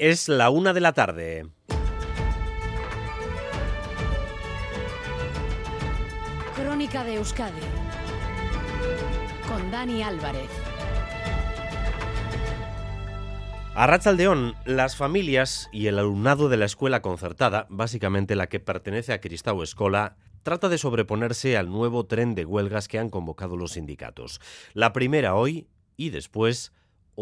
Es 0.00 0.30
la 0.30 0.48
una 0.48 0.72
de 0.72 0.80
la 0.80 0.94
tarde. 0.94 1.46
Crónica 6.56 7.04
de 7.04 7.16
Euskadi 7.16 7.60
con 9.46 9.70
Dani 9.70 10.02
Álvarez. 10.02 10.48
A 13.74 13.86
Rachaldeón, 13.86 14.54
las 14.64 14.96
familias 14.96 15.68
y 15.70 15.88
el 15.88 15.98
alumnado 15.98 16.48
de 16.48 16.56
la 16.56 16.64
escuela 16.64 17.02
concertada, 17.02 17.66
básicamente 17.68 18.36
la 18.36 18.46
que 18.46 18.58
pertenece 18.58 19.12
a 19.12 19.20
Cristau 19.20 19.62
Escola, 19.62 20.16
trata 20.42 20.70
de 20.70 20.78
sobreponerse 20.78 21.58
al 21.58 21.68
nuevo 21.68 22.06
tren 22.06 22.34
de 22.34 22.46
huelgas 22.46 22.88
que 22.88 22.98
han 22.98 23.10
convocado 23.10 23.54
los 23.58 23.72
sindicatos. 23.72 24.40
La 24.72 24.94
primera 24.94 25.34
hoy 25.34 25.68
y 25.98 26.08
después 26.08 26.72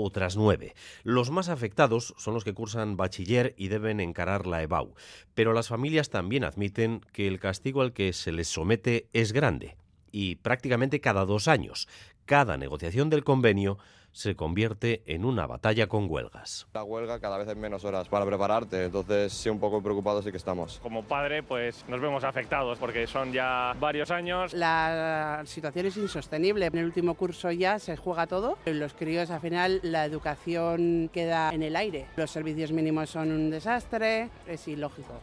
otras 0.02 0.36
nueve. 0.36 0.74
Los 1.02 1.30
más 1.30 1.48
afectados 1.48 2.14
son 2.16 2.34
los 2.34 2.44
que 2.44 2.54
cursan 2.54 2.96
bachiller 2.96 3.54
y 3.56 3.68
deben 3.68 4.00
encarar 4.00 4.46
la 4.46 4.62
EBAU, 4.62 4.94
pero 5.34 5.52
las 5.52 5.68
familias 5.68 6.10
también 6.10 6.44
admiten 6.44 7.00
que 7.12 7.26
el 7.26 7.38
castigo 7.38 7.82
al 7.82 7.92
que 7.92 8.12
se 8.12 8.32
les 8.32 8.48
somete 8.48 9.08
es 9.12 9.32
grande 9.32 9.76
y 10.12 10.36
prácticamente 10.36 11.00
cada 11.00 11.24
dos 11.24 11.48
años. 11.48 11.88
Cada 12.24 12.56
negociación 12.56 13.08
del 13.08 13.24
convenio 13.24 13.78
se 14.12 14.34
convierte 14.34 15.02
en 15.06 15.24
una 15.24 15.46
batalla 15.46 15.86
con 15.86 16.10
huelgas. 16.10 16.66
La 16.74 16.84
huelga 16.84 17.20
cada 17.20 17.38
vez 17.38 17.48
hay 17.48 17.56
menos 17.56 17.84
horas 17.84 18.08
para 18.08 18.26
prepararte, 18.26 18.84
entonces 18.84 19.32
sí 19.32 19.48
un 19.48 19.60
poco 19.60 19.82
preocupados 19.82 20.24
sí 20.24 20.30
que 20.30 20.36
estamos. 20.36 20.80
Como 20.82 21.04
padre 21.04 21.42
pues 21.42 21.84
nos 21.88 22.00
vemos 22.00 22.24
afectados 22.24 22.78
porque 22.78 23.06
son 23.06 23.32
ya 23.32 23.74
varios 23.78 24.10
años. 24.10 24.52
La 24.52 25.42
situación 25.44 25.86
es 25.86 25.96
insostenible, 25.96 26.66
en 26.66 26.78
el 26.78 26.84
último 26.84 27.14
curso 27.14 27.50
ya 27.50 27.78
se 27.78 27.96
juega 27.96 28.26
todo, 28.26 28.58
los 28.66 28.92
críos 28.94 29.30
al 29.30 29.40
final 29.40 29.80
la 29.82 30.04
educación 30.04 31.10
queda 31.12 31.50
en 31.52 31.62
el 31.62 31.76
aire, 31.76 32.06
los 32.16 32.30
servicios 32.30 32.72
mínimos 32.72 33.10
son 33.10 33.30
un 33.30 33.50
desastre, 33.50 34.30
es 34.46 34.66
ilógico. 34.68 35.14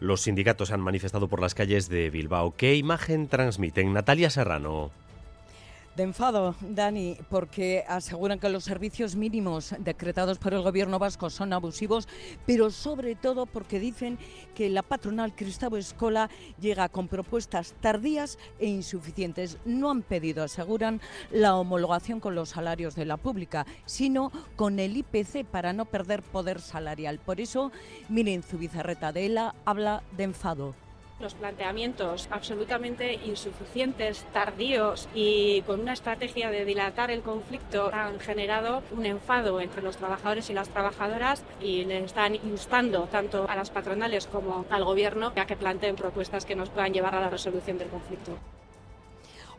Los 0.00 0.20
sindicatos 0.20 0.70
han 0.70 0.80
manifestado 0.80 1.26
por 1.26 1.40
las 1.40 1.54
calles 1.54 1.88
de 1.88 2.08
Bilbao. 2.10 2.54
¿Qué 2.56 2.76
imagen 2.76 3.26
transmiten? 3.26 3.92
Natalia 3.92 4.30
Serrano. 4.30 4.92
De 5.98 6.04
enfado, 6.04 6.54
Dani, 6.60 7.16
porque 7.28 7.84
aseguran 7.88 8.38
que 8.38 8.48
los 8.48 8.62
servicios 8.62 9.16
mínimos 9.16 9.74
decretados 9.80 10.38
por 10.38 10.54
el 10.54 10.62
gobierno 10.62 11.00
vasco 11.00 11.28
son 11.28 11.52
abusivos, 11.52 12.06
pero 12.46 12.70
sobre 12.70 13.16
todo 13.16 13.46
porque 13.46 13.80
dicen 13.80 14.16
que 14.54 14.70
la 14.70 14.84
patronal 14.84 15.34
Cristavo 15.34 15.76
Escola 15.76 16.30
llega 16.60 16.88
con 16.88 17.08
propuestas 17.08 17.74
tardías 17.80 18.38
e 18.60 18.66
insuficientes. 18.66 19.58
No 19.64 19.90
han 19.90 20.02
pedido, 20.02 20.44
aseguran, 20.44 21.00
la 21.32 21.56
homologación 21.56 22.20
con 22.20 22.36
los 22.36 22.50
salarios 22.50 22.94
de 22.94 23.04
la 23.04 23.16
pública, 23.16 23.66
sino 23.84 24.30
con 24.54 24.78
el 24.78 24.98
IPC 24.98 25.46
para 25.46 25.72
no 25.72 25.84
perder 25.84 26.22
poder 26.22 26.60
salarial. 26.60 27.18
Por 27.18 27.40
eso, 27.40 27.72
miren, 28.08 28.44
Zubizarreta 28.44 29.10
de 29.10 29.26
ELA 29.26 29.56
habla 29.64 30.04
de 30.16 30.22
enfado 30.22 30.76
los 31.20 31.34
planteamientos 31.34 32.28
absolutamente 32.30 33.14
insuficientes, 33.14 34.24
tardíos 34.32 35.08
y 35.14 35.62
con 35.62 35.80
una 35.80 35.92
estrategia 35.92 36.50
de 36.50 36.64
dilatar 36.64 37.10
el 37.10 37.22
conflicto 37.22 37.90
han 37.92 38.20
generado 38.20 38.82
un 38.92 39.04
enfado 39.04 39.60
entre 39.60 39.82
los 39.82 39.96
trabajadores 39.96 40.48
y 40.50 40.52
las 40.52 40.68
trabajadoras 40.68 41.42
y 41.60 41.84
le 41.84 42.04
están 42.04 42.36
instando 42.36 43.08
tanto 43.10 43.46
a 43.48 43.56
las 43.56 43.70
patronales 43.70 44.26
como 44.26 44.64
al 44.70 44.84
gobierno 44.84 45.32
a 45.34 45.46
que 45.46 45.56
planteen 45.56 45.96
propuestas 45.96 46.44
que 46.44 46.54
nos 46.54 46.70
puedan 46.70 46.92
llevar 46.92 47.14
a 47.14 47.20
la 47.20 47.30
resolución 47.30 47.78
del 47.78 47.88
conflicto. 47.88 48.38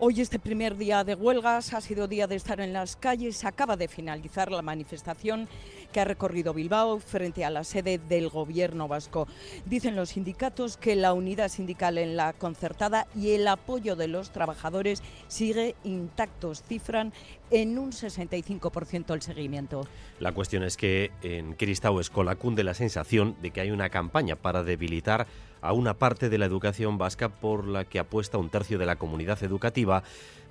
Hoy 0.01 0.21
este 0.21 0.39
primer 0.39 0.77
día 0.77 1.03
de 1.03 1.13
huelgas 1.13 1.73
ha 1.73 1.81
sido 1.81 2.07
día 2.07 2.25
de 2.25 2.37
estar 2.37 2.61
en 2.61 2.71
las 2.71 2.95
calles. 2.95 3.43
Acaba 3.43 3.75
de 3.75 3.89
finalizar 3.89 4.49
la 4.49 4.61
manifestación 4.61 5.49
que 5.91 5.99
ha 5.99 6.05
recorrido 6.05 6.53
Bilbao 6.53 6.99
frente 6.99 7.45
a 7.45 7.49
la 7.49 7.63
sede 7.63 7.97
del 7.97 8.29
gobierno 8.29 8.87
vasco. 8.87 9.27
Dicen 9.65 9.95
los 9.95 10.09
sindicatos 10.09 10.77
que 10.77 10.95
la 10.95 11.13
unidad 11.13 11.49
sindical 11.49 11.97
en 11.97 12.15
la 12.15 12.33
concertada 12.33 13.07
y 13.15 13.31
el 13.31 13.47
apoyo 13.47 13.95
de 13.95 14.07
los 14.07 14.31
trabajadores 14.31 15.01
sigue 15.27 15.75
intactos. 15.83 16.63
Cifran 16.63 17.13
en 17.51 17.77
un 17.77 17.91
65% 17.91 19.13
el 19.13 19.21
seguimiento. 19.21 19.87
La 20.19 20.33
cuestión 20.33 20.63
es 20.63 20.77
que 20.77 21.11
en 21.21 21.53
Cristau 21.53 21.99
Escola 21.99 22.35
cunde 22.35 22.63
la 22.63 22.73
sensación 22.73 23.35
de 23.41 23.51
que 23.51 23.61
hay 23.61 23.71
una 23.71 23.89
campaña 23.89 24.35
para 24.35 24.63
debilitar 24.63 25.27
a 25.61 25.73
una 25.73 25.93
parte 25.95 26.29
de 26.29 26.37
la 26.37 26.45
educación 26.45 26.97
vasca 26.97 27.29
por 27.29 27.67
la 27.67 27.85
que 27.85 27.99
apuesta 27.99 28.37
un 28.37 28.49
tercio 28.49 28.77
de 28.77 28.85
la 28.85 28.95
comunidad 28.97 29.43
educativa, 29.43 30.03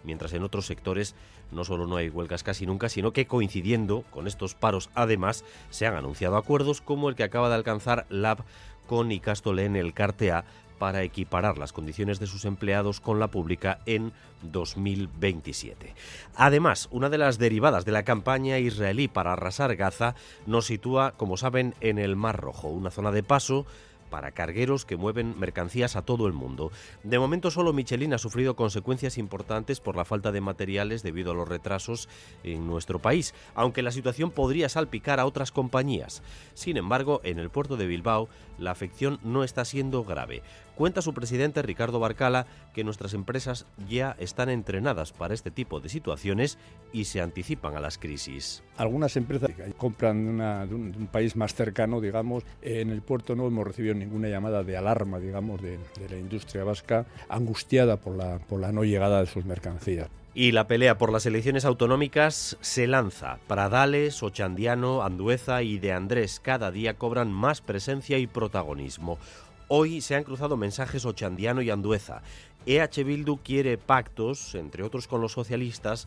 mientras 0.05 0.33
en 0.33 0.43
otros 0.43 0.67
sectores 0.67 1.15
no 1.51 1.65
solo 1.65 1.87
no 1.87 1.97
hay 1.97 2.09
huelgas 2.09 2.43
casi 2.43 2.67
nunca, 2.67 2.89
sino 2.89 3.13
que 3.13 3.27
coincidiendo 3.27 4.03
con 4.11 4.27
estos 4.27 4.55
paros 4.55 4.91
además 4.95 5.45
se 5.71 5.87
han 5.87 5.95
anunciado 5.95 6.37
acuerdos 6.37 6.81
como 6.81 7.09
el 7.09 7.15
que 7.15 7.25
acaba 7.25 7.49
de 7.49 7.55
alcanzar 7.55 8.07
LAB 8.09 8.39
con 8.87 9.13
Icastole 9.13 9.65
en 9.65 9.77
el 9.77 9.95
Cartea 9.95 10.45
para 10.79 11.03
equiparar 11.03 11.59
las 11.59 11.73
condiciones 11.73 12.21
de 12.21 12.27
sus 12.27 12.45
empleados 12.45 13.01
con 13.01 13.19
la 13.19 13.29
pública 13.29 13.81
en 13.85 14.13
2027. 14.43 15.95
Además, 16.37 16.89
una 16.91 17.11
de 17.11 17.19
las 17.19 17.39
derivadas 17.39 17.85
de 17.85 17.93
la 17.93 18.05
campaña 18.05 18.59
israelí 18.59 19.09
para 19.09 19.33
arrasar 19.33 19.75
Gaza 19.77 20.15
nos 20.47 20.67
sitúa, 20.67 21.13
como 21.17 21.37
saben, 21.37 21.75
en 21.81 21.99
el 21.99 22.17
Mar 22.17 22.41
Rojo, 22.41 22.69
una 22.69 22.91
zona 22.91 23.11
de 23.11 23.23
paso 23.23 23.67
para 24.09 24.33
cargueros 24.33 24.85
que 24.85 24.97
mueven 24.97 25.39
mercancías 25.39 25.97
a 25.97 26.03
todo 26.03 26.27
el 26.27 26.33
mundo. 26.33 26.73
De 27.03 27.19
momento 27.19 27.51
solo 27.51 27.73
Michelin 27.73 28.15
ha 28.15 28.19
sufrido 28.19 28.57
consecuencias 28.57 29.19
importantes 29.19 29.81
por 29.81 29.97
la 29.97 30.05
falta 30.05 30.33
de 30.33 30.41
materiales 30.41 31.03
debido 31.03 31.33
a 31.33 31.35
los 31.35 31.49
retrasos 31.49 32.09
en 32.43 32.67
nuestro 32.67 32.99
país, 32.99 33.35
aunque 33.55 33.83
la 33.83 33.93
situación 33.93 34.31
podría 34.31 34.69
salpicar 34.69 35.21
a 35.21 35.27
otras 35.27 35.53
compañías. 35.53 36.23
Sin 36.55 36.77
embargo, 36.77 37.21
en 37.25 37.39
el 37.39 37.51
puerto 37.51 37.77
de 37.77 37.87
Bilbao 37.87 38.29
la 38.59 38.73
afección 38.73 39.19
no 39.23 39.45
está 39.45 39.65
siendo 39.65 40.05
grave. 40.05 40.43
Cuenta 40.75 41.03
su 41.03 41.13
presidente 41.13 41.61
Ricardo 41.63 41.99
Barcala 41.99 42.47
que 42.73 42.85
nuestras 42.85 43.13
empresas 43.13 43.67
ya 43.89 44.15
están 44.21 44.49
entrenadas 44.49 45.13
para 45.13 45.35
este 45.35 45.51
tipo 45.51 45.81
de 45.81 45.89
situaciones 45.89 46.57
y 46.93 47.07
se 47.07 47.21
anticipan 47.21 47.77
a 47.77 47.81
las 47.81 47.99
crisis. 47.99 48.63
Algunas 48.77 49.17
empresas 49.17 49.51
compran 49.77 50.39
de 50.69 50.75
un, 50.75 51.09
país 51.11 51.35
más 51.35 51.55
cercano, 51.55 52.01
digamos, 52.01 52.45
en 52.63 52.91
el 52.91 53.03
puerto 53.03 53.35
no 53.35 53.49
hemos 53.49 53.67
recibido 53.67 53.93
ninguna 53.99 54.29
llamada 54.29 54.63
de 54.63 54.77
alarma, 54.77 55.19
digamos, 55.19 55.61
de, 55.61 55.79
la 56.09 56.17
industria 56.17 56.65
vasca 56.65 57.07
angustiada 57.29 57.97
por 57.97 58.17
la, 58.17 58.39
por 58.39 58.61
la 58.61 58.73
no 58.73 58.85
llegada 58.85 59.21
de 59.21 59.27
sus 59.27 59.45
mercancías. 59.45 60.09
Y 60.35 60.53
la 60.53 60.69
pelea 60.69 60.99
por 60.99 61.11
las 61.11 61.27
elecciones 61.27 61.65
autonómicas 61.65 62.57
se 62.61 62.87
lanza. 62.87 63.39
Pradales, 63.49 64.23
Ochandiano, 64.23 65.03
Andueza 65.03 65.63
y 65.63 65.79
De 65.79 65.93
Andrés 65.93 66.41
cada 66.41 66.71
día 66.71 66.95
cobran 66.95 67.33
más 67.33 67.61
presencia 67.61 68.19
y 68.19 68.27
protagonismo. 68.27 69.19
Hoy 69.67 70.01
se 70.01 70.15
han 70.15 70.25
cruzado 70.25 70.57
mensajes 70.57 71.05
Ochandiano 71.05 71.61
y 71.61 71.71
Andueza. 71.71 72.23
EH 72.67 73.05
Bildu 73.05 73.39
quiere 73.39 73.79
pactos, 73.79 74.55
entre 74.55 74.83
otros 74.83 75.09
con 75.09 75.21
los 75.21 75.33
socialistas, 75.33 76.07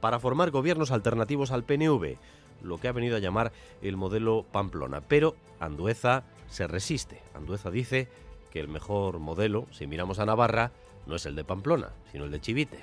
para 0.00 0.18
formar 0.18 0.50
gobiernos 0.50 0.90
alternativos 0.90 1.50
al 1.50 1.64
PNV, 1.64 2.16
lo 2.62 2.78
que 2.78 2.88
ha 2.88 2.92
venido 2.92 3.16
a 3.16 3.20
llamar 3.20 3.52
el 3.82 3.96
modelo 3.96 4.44
Pamplona. 4.50 5.00
Pero 5.00 5.36
Andueza 5.58 6.24
se 6.48 6.66
resiste. 6.66 7.22
Andueza 7.34 7.70
dice 7.70 8.08
que 8.50 8.60
el 8.60 8.68
mejor 8.68 9.18
modelo, 9.18 9.66
si 9.70 9.86
miramos 9.86 10.18
a 10.18 10.26
Navarra, 10.26 10.72
no 11.06 11.16
es 11.16 11.26
el 11.26 11.36
de 11.36 11.44
Pamplona, 11.44 11.90
sino 12.10 12.24
el 12.24 12.30
de 12.30 12.40
Chivite. 12.40 12.78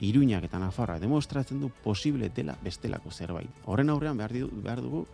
Iruñak 0.00 0.44
eta 0.48 0.58
Nafarra 0.58 0.96
demostratzen 0.98 1.60
du 1.60 1.68
posible 1.84 2.30
dela 2.32 2.56
bestelako 2.64 3.10
zerbait. 3.12 3.50
Horren 3.68 3.90
aurrean 3.92 4.16
behar 4.16 4.80
dugu 4.80 5.04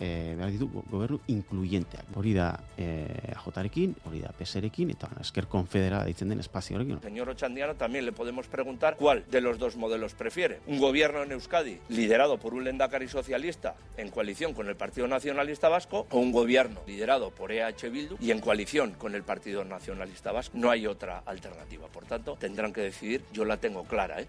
e, 0.00 0.34
behar 0.36 0.50
ditu 0.50 0.68
gobernu 0.90 1.20
inkluyenteak. 1.28 2.10
Hori 2.16 2.34
da 2.34 2.48
e, 2.76 3.32
AJarekin, 3.36 3.94
hori 4.06 4.22
da 4.22 4.32
PSrekin 4.36 4.90
eta 4.90 5.08
bueno, 5.08 5.22
esker 5.22 5.46
horrekin. 5.50 7.00
Señor 7.02 7.28
Ochandiano, 7.28 7.74
también 7.74 8.04
le 8.04 8.12
podemos 8.12 8.46
preguntar 8.46 8.96
cuál 8.96 9.24
de 9.30 9.40
los 9.40 9.58
dos 9.58 9.76
modelos 9.76 10.14
prefiere. 10.14 10.60
Un 10.66 10.78
gobierno 10.78 11.22
en 11.22 11.32
Euskadi 11.32 11.78
liderado 11.88 12.38
por 12.38 12.54
un 12.54 12.64
lendakari 12.64 13.08
socialista 13.08 13.74
en 13.96 14.10
coalición 14.10 14.54
con 14.54 14.68
el 14.68 14.76
Partido 14.76 15.08
Nacionalista 15.08 15.68
Vasco 15.68 16.06
o 16.10 16.18
un 16.18 16.32
gobierno 16.32 16.80
liderado 16.86 17.30
por 17.30 17.52
EH 17.52 17.90
Bildu 17.90 18.16
y 18.20 18.30
en 18.30 18.40
coalición 18.40 18.92
con 18.92 19.14
el 19.14 19.22
Partido 19.22 19.64
Nacionalista 19.64 20.32
Vasco. 20.32 20.56
No 20.56 20.70
hay 20.70 20.86
otra 20.86 21.22
alternativa. 21.26 21.88
Por 21.88 22.04
tanto, 22.04 22.36
tendrán 22.38 22.72
que 22.72 22.80
decidir. 22.80 23.24
Yo 23.32 23.44
la 23.44 23.56
tengo 23.56 23.84
clara, 23.84 24.20
¿eh? 24.20 24.26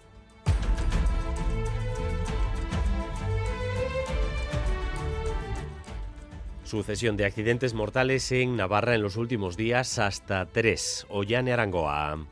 Sucesión 6.74 7.18
de 7.18 7.26
accidentes 7.26 7.76
mortales 7.76 8.32
en 8.32 8.56
Navarra 8.56 8.96
en 8.96 9.04
los 9.04 9.16
últimos 9.16 9.56
días, 9.58 10.00
hasta 10.00 10.48
tres. 10.48 11.06
Ollane 11.08 11.54
Arangoa. 11.54 12.26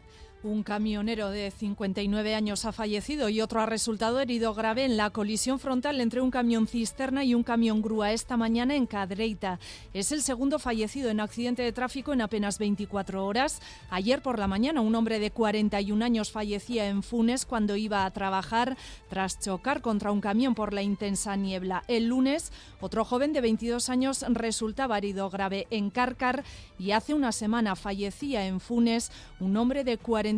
Un 0.43 0.63
camionero 0.63 1.29
de 1.29 1.51
59 1.51 2.33
años 2.33 2.65
ha 2.65 2.71
fallecido 2.71 3.29
y 3.29 3.41
otro 3.41 3.61
ha 3.61 3.67
resultado 3.67 4.19
herido 4.19 4.55
grave 4.55 4.85
en 4.85 4.97
la 4.97 5.11
colisión 5.11 5.59
frontal 5.59 6.01
entre 6.01 6.19
un 6.19 6.31
camión 6.31 6.65
cisterna 6.65 7.23
y 7.23 7.35
un 7.35 7.43
camión 7.43 7.83
grúa 7.83 8.11
esta 8.11 8.37
mañana 8.37 8.75
en 8.75 8.87
Cadreita. 8.87 9.59
Es 9.93 10.11
el 10.11 10.23
segundo 10.23 10.57
fallecido 10.57 11.11
en 11.11 11.19
accidente 11.19 11.61
de 11.61 11.71
tráfico 11.71 12.11
en 12.11 12.21
apenas 12.21 12.57
24 12.57 13.23
horas. 13.23 13.61
Ayer 13.91 14.23
por 14.23 14.39
la 14.39 14.47
mañana 14.47 14.81
un 14.81 14.95
hombre 14.95 15.19
de 15.19 15.29
41 15.29 16.03
años 16.03 16.31
fallecía 16.31 16.87
en 16.87 17.03
Funes 17.03 17.45
cuando 17.45 17.75
iba 17.75 18.03
a 18.03 18.09
trabajar 18.09 18.77
tras 19.11 19.39
chocar 19.39 19.81
contra 19.81 20.11
un 20.11 20.21
camión 20.21 20.55
por 20.55 20.73
la 20.73 20.81
intensa 20.81 21.35
niebla. 21.35 21.83
El 21.87 22.07
lunes 22.07 22.51
otro 22.79 23.05
joven 23.05 23.31
de 23.31 23.41
22 23.41 23.89
años 23.89 24.25
resultaba 24.27 24.97
herido 24.97 25.29
grave 25.29 25.67
en 25.69 25.91
Cárcar 25.91 26.43
y 26.79 26.93
hace 26.93 27.13
una 27.13 27.31
semana 27.31 27.75
fallecía 27.75 28.47
en 28.47 28.59
Funes 28.59 29.11
un 29.39 29.55
hombre 29.55 29.83
de 29.83 29.99
40 29.99 30.30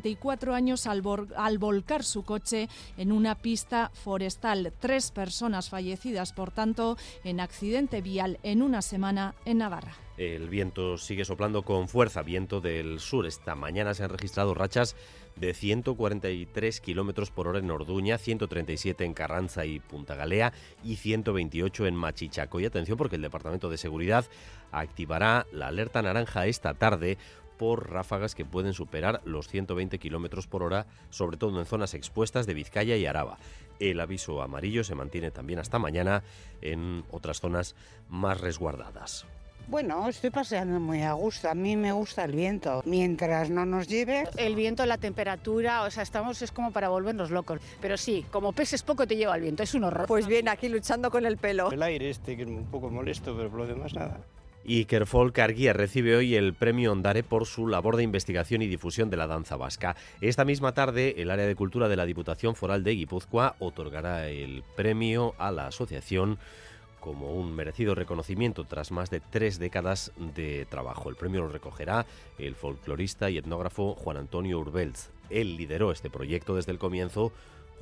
años 0.54 0.88
al, 0.88 1.04
al 1.36 1.57
volcar 1.57 2.04
su 2.04 2.24
coche 2.24 2.69
en 2.98 3.12
una 3.12 3.36
pista 3.36 3.92
forestal. 3.94 4.74
Tres 4.80 5.12
personas 5.12 5.69
fallecidas, 5.69 6.34
por 6.34 6.51
tanto, 6.51 6.98
en 7.24 7.40
accidente 7.40 8.01
vial 8.01 8.40
en 8.44 8.62
una 8.62 8.81
semana 8.81 9.36
en 9.45 9.60
Navarra. 9.60 9.95
El 10.18 10.48
viento 10.48 11.00
sigue 11.00 11.25
soplando 11.25 11.63
con 11.63 11.88
fuerza, 11.90 12.22
viento 12.22 12.62
del 12.62 13.00
sur. 13.00 13.25
Esta 13.25 13.56
mañana 13.56 13.95
se 13.95 14.04
han 14.04 14.12
registrado 14.12 14.54
rachas 14.54 14.95
de 15.36 15.56
143 15.56 16.81
kilómetros 16.81 17.31
por 17.31 17.48
hora 17.48 17.57
en 17.57 17.72
Orduña, 17.72 18.19
137 18.19 19.04
en 19.06 19.16
Carranza 19.16 19.66
y 19.66 19.80
Punta 19.80 20.13
Galea 20.13 20.54
y 20.84 20.98
128 20.98 21.88
en 21.88 21.96
Machichaco. 21.96 22.60
Y 22.60 22.66
atención 22.66 22.96
porque 22.96 23.16
el 23.16 23.24
Departamento 23.24 23.69
de 23.69 23.78
Seguridad 23.78 24.25
activará 24.72 25.48
la 25.51 25.68
alerta 25.68 26.04
naranja 26.04 26.46
esta 26.46 26.75
tarde 26.75 27.18
por 27.57 27.91
ráfagas 27.91 28.35
que 28.35 28.45
pueden 28.45 28.73
superar 28.73 29.21
los 29.25 29.47
120 29.47 30.00
kilómetros 30.00 30.47
por 30.47 30.63
hora, 30.63 30.88
sobre 31.09 31.38
todo 31.38 31.59
en 31.59 31.65
zonas 31.65 31.94
expuestas 31.94 32.45
de 32.45 32.53
Vizcaya 32.53 32.95
y 32.95 33.05
Araba. 33.05 33.38
El 33.79 34.00
aviso 34.00 34.41
amarillo 34.41 34.83
se 34.83 34.95
mantiene 34.95 35.31
también 35.31 35.59
hasta 35.59 35.79
mañana 35.79 36.23
en 36.61 37.03
otras 37.11 37.39
zonas 37.39 37.75
más 38.09 38.39
resguardadas. 38.39 39.25
Bueno, 39.67 40.09
estoy 40.09 40.29
paseando 40.29 40.79
muy 40.79 41.03
a 41.03 41.13
gusto. 41.13 41.50
A 41.50 41.55
mí 41.55 41.77
me 41.77 41.91
gusta 41.94 42.25
el 42.25 42.33
viento. 42.33 42.81
Mientras 42.85 43.50
no 43.50 43.65
nos 43.65 43.88
lleve. 43.88 44.25
El 44.38 44.55
viento, 44.55 44.85
la 44.85 44.97
temperatura, 44.97 45.83
o 45.83 45.91
sea, 45.91 46.03
estamos, 46.03 46.41
es 46.41 46.51
como 46.51 46.71
para 46.71 46.89
volvernos 46.89 47.31
locos. 47.31 47.59
Pero 47.81 47.95
sí, 47.95 48.25
como 48.29 48.51
peses 48.51 48.83
poco 48.83 49.07
te 49.07 49.15
lleva 49.15 49.35
el 49.35 49.41
viento, 49.41 49.63
es 49.63 49.73
un 49.73 49.85
horror. 49.85 50.05
Pues 50.07 50.27
bien, 50.27 50.50
aquí 50.50 50.67
luchando 50.67 51.09
con 51.09 51.25
el 51.25 51.38
pelo. 51.38 51.71
El 51.71 51.81
aire 51.81 52.09
este 52.09 52.35
que 52.35 52.44
es 52.44 52.50
un 52.50 52.65
poco 52.65 52.89
molesto, 52.89 53.35
pero 53.35 53.50
por 53.50 53.59
lo 53.59 53.67
demás 53.67 53.94
nada. 53.94 54.19
Y 54.65 54.86
Kerfol 54.86 55.33
Carguía 55.33 55.74
recibe 55.74 56.15
hoy 56.15 56.36
el 56.36 56.54
premio 56.54 56.94
Ondare 56.94 57.24
por 57.24 57.45
su 57.45 57.68
labor 57.68 57.98
de 57.98 58.04
investigación 58.04 58.62
y 58.62 58.68
difusión 58.68 59.10
de 59.10 59.18
la 59.18 59.27
danza 59.27 59.57
vasca. 59.57 59.98
Esta 60.21 60.45
misma 60.45 60.74
tarde, 60.74 61.15
el 61.18 61.31
área 61.31 61.45
de 61.45 61.56
cultura 61.56 61.89
de 61.89 61.98
la 61.98 62.06
Diputación 62.06 62.56
Foral 62.56 62.83
de 62.83 62.95
Guipúzcoa 62.95 63.56
otorgará 63.60 64.30
el 64.30 64.63
premio 64.75 65.36
a 65.38 65.51
la 65.51 65.68
asociación 65.68 66.39
como 67.01 67.33
un 67.33 67.54
merecido 67.54 67.95
reconocimiento 67.95 68.63
tras 68.63 68.92
más 68.92 69.10
de 69.10 69.19
tres 69.19 69.60
décadas 69.60 70.13
de 70.15 70.65
trabajo. 70.69 71.10
El 71.10 71.18
premio 71.18 71.42
lo 71.42 71.50
recogerá 71.50 72.06
el 72.38 72.56
folclorista 72.56 73.30
y 73.30 73.38
etnógrafo 73.38 73.95
Juan 73.95 74.15
Antonio 74.15 74.57
Urbelz. 74.60 75.10
Él 75.30 75.57
lideró 75.57 75.92
este 75.92 76.10
proyecto 76.10 76.56
desde 76.56 76.71
el 76.71 76.80
comienzo 76.80 77.33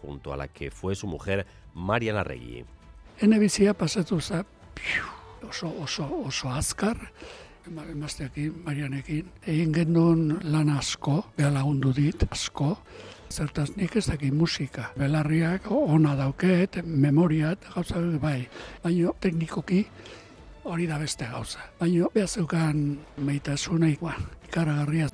junto 0.01 0.33
a 0.33 0.37
la 0.37 0.47
que 0.47 0.71
fue 0.71 0.95
su 0.95 1.05
mujer 1.05 1.45
Mariana 1.75 2.23
Regui. 2.23 2.65
En 3.19 3.33
oso, 5.47 5.71
oso, 5.83 6.07
oso 6.25 6.49
azkar, 6.49 6.97
emazteakin, 7.67 8.63
marianekin, 8.65 9.29
egin 9.47 9.73
gendun 9.73 10.39
lan 10.43 10.69
asko, 10.69 11.25
beha 11.37 11.51
lagundu 11.53 11.93
dit, 11.95 12.25
asko, 12.31 12.77
zertaz 13.31 13.69
nik 13.77 13.95
ez 13.95 14.05
dakit 14.09 14.33
musika. 14.33 14.91
Belarriak 14.97 15.71
ona 15.71 16.15
dauket, 16.15 16.81
memoriat, 16.85 17.63
gauza 17.75 18.01
bai, 18.21 18.47
baina 18.83 19.13
teknikoki 19.19 19.85
hori 20.63 20.87
da 20.87 20.99
beste 20.99 21.25
gauza. 21.31 21.59
Baina 21.79 22.09
beha 22.13 22.27
zeukan 22.27 22.97
meitasuna 23.17 23.91
ikuan, 23.93 24.29
ikaragarria. 24.49 25.09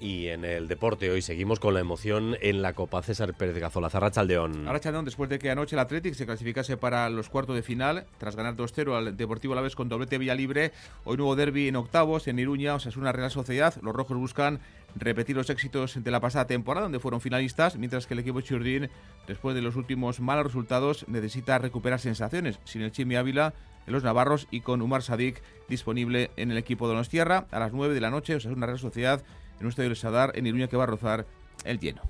Y 0.00 0.28
en 0.28 0.44
el 0.44 0.68
deporte 0.68 1.10
hoy 1.10 1.22
seguimos 1.22 1.58
con 1.58 1.74
la 1.74 1.80
emoción 1.80 2.36
en 2.40 2.62
la 2.62 2.72
Copa 2.72 3.02
César 3.02 3.34
Pérez 3.34 3.58
Gazola. 3.58 3.90
Zarrachaldeón. 3.90 4.68
Arrachaldeón, 4.68 5.04
después 5.04 5.28
de 5.28 5.40
que 5.40 5.50
anoche 5.50 5.74
el 5.74 5.80
Athletic 5.80 6.14
se 6.14 6.24
clasificase 6.24 6.76
para 6.76 7.10
los 7.10 7.28
cuartos 7.28 7.56
de 7.56 7.62
final, 7.62 8.06
tras 8.18 8.36
ganar 8.36 8.54
2-0 8.54 8.96
al 8.96 9.16
Deportivo 9.16 9.54
Alavés 9.54 9.74
con 9.74 9.88
doblete 9.88 10.18
Villa 10.18 10.36
Libre, 10.36 10.70
hoy 11.04 11.16
nuevo 11.16 11.34
derby 11.34 11.66
en 11.66 11.76
octavos 11.76 12.28
en 12.28 12.38
Iruña, 12.38 12.76
es 12.76 12.96
una 12.96 13.10
Real 13.10 13.32
Sociedad. 13.32 13.74
Los 13.82 13.94
rojos 13.94 14.16
buscan 14.16 14.60
repetir 14.98 15.36
los 15.36 15.50
éxitos 15.50 16.02
de 16.02 16.10
la 16.10 16.20
pasada 16.20 16.46
temporada, 16.46 16.84
donde 16.84 17.00
fueron 17.00 17.20
finalistas, 17.20 17.76
mientras 17.76 18.06
que 18.06 18.14
el 18.14 18.20
equipo 18.20 18.40
Churdín, 18.40 18.90
después 19.26 19.54
de 19.54 19.62
los 19.62 19.76
últimos 19.76 20.20
malos 20.20 20.46
resultados, 20.46 21.06
necesita 21.08 21.58
recuperar 21.58 22.00
sensaciones. 22.00 22.58
Sin 22.64 22.82
el 22.82 22.92
Chimi 22.92 23.16
Ávila 23.16 23.54
en 23.86 23.92
los 23.92 24.04
Navarros 24.04 24.46
y 24.50 24.60
con 24.60 24.82
Umar 24.82 25.02
Sadik 25.02 25.42
disponible 25.68 26.30
en 26.36 26.50
el 26.50 26.58
equipo 26.58 26.86
de 26.86 26.94
Donostierra 26.94 27.46
a 27.50 27.58
las 27.58 27.72
9 27.72 27.94
de 27.94 28.00
la 28.00 28.10
noche, 28.10 28.34
o 28.34 28.40
sea, 28.40 28.50
es 28.50 28.56
una 28.56 28.66
Real 28.66 28.78
Sociedad 28.78 29.22
en 29.58 29.66
un 29.66 29.70
estadio 29.70 29.90
de 29.90 29.96
Sadar 29.96 30.32
en 30.34 30.46
Iruña 30.46 30.68
que 30.68 30.76
va 30.76 30.84
a 30.84 30.86
rozar 30.86 31.26
el 31.64 31.80
lleno. 31.80 32.02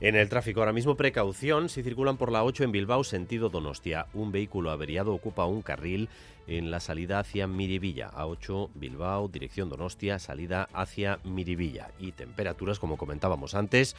En 0.00 0.16
el 0.16 0.28
tráfico 0.28 0.58
ahora 0.58 0.72
mismo 0.72 0.96
precaución 0.96 1.68
si 1.68 1.84
circulan 1.84 2.16
por 2.16 2.32
la 2.32 2.42
8 2.42 2.64
en 2.64 2.72
Bilbao 2.72 3.04
sentido 3.04 3.50
Donostia. 3.50 4.06
Un 4.14 4.32
vehículo 4.32 4.72
averiado 4.72 5.14
ocupa 5.14 5.46
un 5.46 5.62
carril 5.62 6.08
en 6.46 6.70
la 6.70 6.80
salida 6.80 7.18
hacia 7.18 7.46
Miribilla. 7.46 8.10
A8 8.10 8.70
Bilbao, 8.74 9.28
dirección 9.28 9.68
Donostia, 9.68 10.18
salida 10.18 10.68
hacia 10.72 11.18
Miribilla. 11.24 11.90
Y 11.98 12.12
temperaturas, 12.12 12.78
como 12.78 12.96
comentábamos 12.96 13.54
antes, 13.54 13.96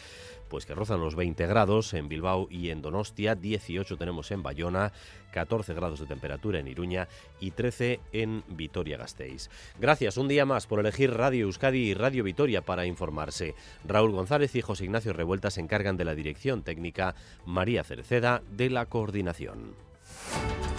pues 0.49 0.65
que 0.65 0.75
rozan 0.75 0.99
los 0.99 1.15
20 1.15 1.47
grados 1.47 1.93
en 1.93 2.09
Bilbao 2.09 2.47
y 2.49 2.69
en 2.69 2.81
Donostia, 2.81 3.35
18 3.35 3.97
tenemos 3.97 4.31
en 4.31 4.43
Bayona, 4.43 4.91
14 5.31 5.73
grados 5.73 5.99
de 5.99 6.05
temperatura 6.05 6.59
en 6.59 6.67
Iruña 6.67 7.07
y 7.39 7.51
13 7.51 7.99
en 8.11 8.43
Vitoria-Gasteiz. 8.49 9.49
Gracias 9.79 10.17
un 10.17 10.27
día 10.27 10.45
más 10.45 10.67
por 10.67 10.79
elegir 10.79 11.11
Radio 11.11 11.45
Euskadi 11.45 11.79
y 11.79 11.93
Radio 11.93 12.23
Vitoria 12.23 12.61
para 12.61 12.85
informarse. 12.85 13.55
Raúl 13.83 14.11
González 14.11 14.55
y 14.55 14.61
José 14.61 14.85
Ignacio 14.85 15.13
Revuelta 15.13 15.49
se 15.49 15.61
encargan 15.61 15.97
de 15.97 16.05
la 16.05 16.15
dirección 16.15 16.61
técnica, 16.61 17.15
María 17.45 17.83
Cerceda 17.83 18.43
de 18.51 18.69
la 18.69 18.85
coordinación. 18.85 19.92